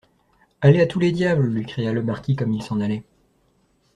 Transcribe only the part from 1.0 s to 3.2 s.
diables, lui cria le marquis comme il s'en allait.